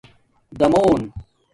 [0.59, 1.01] دَامُݸن